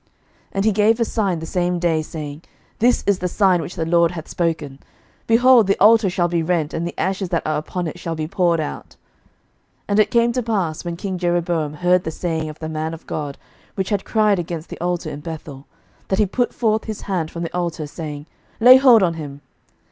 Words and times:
11:013:003 0.05 0.09
And 0.53 0.65
he 0.65 0.71
gave 0.71 0.99
a 0.99 1.05
sign 1.05 1.37
the 1.37 1.45
same 1.45 1.77
day, 1.77 2.01
saying, 2.01 2.41
This 2.79 3.03
is 3.05 3.19
the 3.19 3.27
sign 3.27 3.61
which 3.61 3.75
the 3.75 3.85
LORD 3.85 4.09
hath 4.13 4.27
spoken; 4.27 4.79
Behold, 5.27 5.67
the 5.67 5.79
altar 5.79 6.09
shall 6.09 6.27
be 6.27 6.41
rent, 6.41 6.73
and 6.73 6.87
the 6.87 6.99
ashes 6.99 7.29
that 7.29 7.43
are 7.45 7.59
upon 7.59 7.85
it 7.85 7.99
shall 7.99 8.15
be 8.15 8.27
poured 8.27 8.59
out. 8.59 8.95
11:013:004 9.87 9.89
And 9.89 9.99
it 9.99 10.09
came 10.09 10.31
to 10.31 10.41
pass, 10.41 10.83
when 10.83 10.97
king 10.97 11.19
Jeroboam 11.19 11.75
heard 11.75 12.03
the 12.03 12.09
saying 12.09 12.49
of 12.49 12.57
the 12.57 12.67
man 12.67 12.95
of 12.95 13.05
God, 13.05 13.37
which 13.75 13.89
had 13.89 14.03
cried 14.03 14.39
against 14.39 14.69
the 14.69 14.81
altar 14.81 15.11
in 15.11 15.19
Bethel, 15.19 15.67
that 16.07 16.17
he 16.17 16.25
put 16.25 16.51
forth 16.51 16.85
his 16.85 17.01
hand 17.01 17.29
from 17.29 17.43
the 17.43 17.55
altar, 17.55 17.85
saying, 17.85 18.25
Lay 18.59 18.77
hold 18.77 19.03
on 19.03 19.13
him. 19.13 19.41